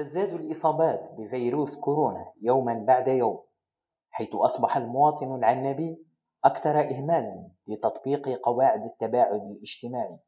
تزداد 0.00 0.34
الإصابات 0.34 1.10
بفيروس 1.18 1.80
كورونا 1.80 2.32
يوما 2.42 2.74
بعد 2.74 3.08
يوم 3.08 3.42
حيث 4.10 4.34
أصبح 4.34 4.76
المواطن 4.76 5.34
العنبي 5.34 6.06
أكثر 6.44 6.80
إهمالا 6.80 7.50
لتطبيق 7.66 8.28
قواعد 8.28 8.84
التباعد 8.84 9.42
الاجتماعي. 9.42 10.18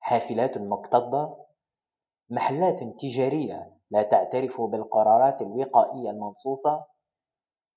حافلات 0.00 0.58
مكتظة 0.58 1.46
محلات 2.30 2.84
تجارية 2.84 3.76
لا 3.90 4.02
تعترف 4.02 4.60
بالقرارات 4.60 5.42
الوقائية 5.42 6.10
المنصوصة 6.10 6.86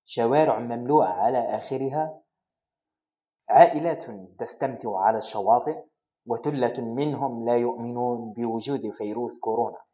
شوارع 0.06 0.60
مملوءة 0.60 1.08
على 1.08 1.38
آخرها 1.38 2.22
عائلات 3.50 4.06
تستمتع 4.40 4.98
على 4.98 5.18
الشواطئ 5.18 5.84
وثلة 6.26 6.82
منهم 6.82 7.46
لا 7.46 7.58
يؤمنون 7.58 8.34
بوجود 8.34 8.90
فيروس 8.90 9.40
كورونا. 9.40 9.91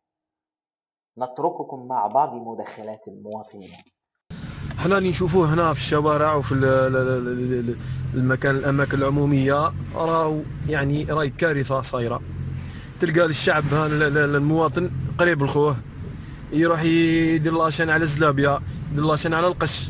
نترككم 1.19 1.87
مع 1.87 2.07
بعض 2.07 2.35
مدخلات 2.35 3.05
المواطنين 3.07 3.69
إحنا 4.79 4.99
نشوفوه 4.99 5.53
هنا 5.53 5.73
في 5.73 5.79
الشوارع 5.79 6.35
وفي 6.35 6.51
المكان 8.13 8.55
الأماكن 8.55 8.97
العمومية 8.97 9.73
راهو 9.95 10.41
يعني 10.69 11.03
راهي 11.03 11.29
كارثة 11.29 11.81
صايرة. 11.81 12.21
تلقى 13.01 13.25
الشعب 13.25 13.63
المواطن 13.73 14.91
قريب 15.19 15.43
لخوه. 15.43 15.77
يروح 16.53 16.83
يدير 16.83 17.53
la 17.53 17.62
chaîne 17.62 17.89
على 17.89 18.03
الزلابية 18.03 18.59
يدير 18.91 19.05
la 19.05 19.12
chaîne 19.12 19.33
على 19.33 19.47
القش. 19.47 19.89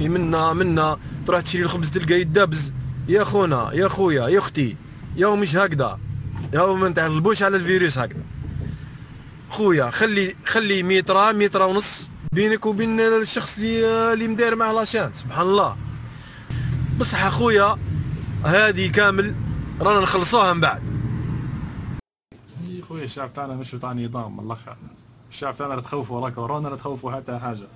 منا 0.00 0.52
منا 0.52 0.98
تروح 1.26 1.40
تشري 1.40 1.62
الخبز 1.62 1.90
تلقى 1.90 2.20
يدابز. 2.20 2.72
يا 3.08 3.24
خونا 3.24 3.70
يا 3.72 3.88
خويا 3.88 4.28
يا 4.28 4.38
أختي 4.38 4.76
يا 5.16 5.34
مش 5.34 5.56
هكذا. 5.56 5.98
يا 6.52 6.66
ما 6.66 6.88
نتعلبوش 6.88 7.42
على 7.42 7.56
الفيروس 7.56 7.98
هكذا. 7.98 8.22
خويا 9.52 9.90
خلي 9.90 10.34
خلي 10.46 10.82
متر 10.82 11.32
متر 11.32 11.62
ونص 11.62 12.08
بينك 12.32 12.66
وبين 12.66 13.00
الشخص 13.00 13.56
اللي 13.58 14.12
اللي 14.12 14.28
مداير 14.28 14.56
معاه 14.56 14.72
لاشان 14.72 15.12
سبحان 15.12 15.46
الله. 15.46 15.76
بصح 16.98 17.24
اخويا 17.24 17.76
هذه 18.44 18.90
كامل 18.90 19.34
رانا 19.80 20.00
نخلصوها 20.00 20.52
من 20.52 20.60
بعد. 20.60 20.82
خويا 22.88 23.04
الشعب 23.04 23.32
تاعنا 23.32 23.54
مش 23.54 23.70
تاع 23.70 23.92
نظام 23.92 24.36
من 24.36 24.46
الآخر 24.46 24.76
الشعب 25.30 25.56
تاعنا 25.56 25.74
لا 25.74 25.80
تخوفوا 25.80 26.20
ولا 26.20 26.34
كورونا 26.34 26.68
لا 26.68 26.76
تخوفوا 26.76 27.12
حتى 27.12 27.38
حاجة. 27.38 27.68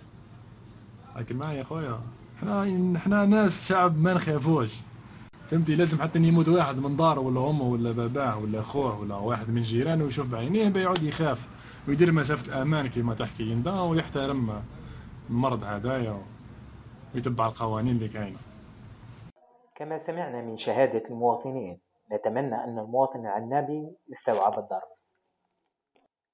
لكن 1.16 1.36
معايا 1.36 1.64
خويا 1.64 2.00
إحنا 2.38 2.96
إحنا 2.96 3.26
ناس 3.26 3.68
شعب 3.68 4.02
ما 4.02 4.14
نخافوش. 4.14 4.70
فهمتي؟ 5.50 5.74
لازم 5.74 6.02
حتى 6.02 6.18
يموت 6.18 6.48
واحد 6.48 6.78
من 6.78 6.96
داره 6.96 7.20
ولا 7.20 7.50
أمه 7.50 7.62
ولا 7.62 7.92
باباه 7.92 8.38
ولا 8.38 8.60
أخوه 8.60 9.00
ولا 9.00 9.14
واحد 9.14 9.50
من 9.50 9.62
جيرانه 9.62 10.04
ويشوف 10.04 10.26
بعينيه 10.26 10.68
بيقعد 10.68 11.02
يخاف. 11.02 11.46
ويدير 11.88 12.12
مسافة 12.12 12.46
الأمان 12.52 12.86
كما 12.86 13.14
تحكي 13.14 13.42
يندا 13.42 13.80
ويحترم 13.80 14.62
المرض 15.30 15.64
هدايا 15.64 16.22
ويتبع 17.14 17.46
القوانين 17.46 17.96
اللي 17.96 18.08
كاينة. 18.08 18.38
كما 19.74 19.98
سمعنا 19.98 20.42
من 20.42 20.56
شهادة 20.56 21.02
المواطنين 21.10 21.80
نتمنى 22.12 22.54
أن 22.54 22.78
المواطن 22.78 23.20
العنابي 23.20 23.96
يستوعب 24.08 24.58
الدرس. 24.58 25.16